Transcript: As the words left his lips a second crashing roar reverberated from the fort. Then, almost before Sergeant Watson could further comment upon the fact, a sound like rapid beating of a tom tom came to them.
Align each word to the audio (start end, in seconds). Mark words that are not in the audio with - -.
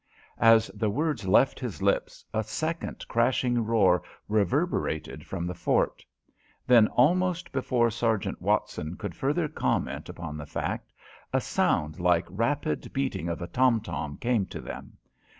As 0.39 0.65
the 0.73 0.89
words 0.89 1.27
left 1.27 1.59
his 1.59 1.79
lips 1.79 2.25
a 2.33 2.41
second 2.43 3.07
crashing 3.07 3.63
roar 3.63 4.01
reverberated 4.27 5.27
from 5.27 5.45
the 5.45 5.53
fort. 5.53 6.03
Then, 6.65 6.87
almost 6.87 7.51
before 7.51 7.91
Sergeant 7.91 8.41
Watson 8.41 8.95
could 8.97 9.13
further 9.13 9.47
comment 9.47 10.09
upon 10.09 10.37
the 10.37 10.47
fact, 10.47 10.91
a 11.31 11.39
sound 11.39 11.99
like 11.99 12.25
rapid 12.31 12.91
beating 12.93 13.29
of 13.29 13.43
a 13.43 13.47
tom 13.47 13.79
tom 13.79 14.17
came 14.17 14.47
to 14.47 14.59
them. 14.59 14.97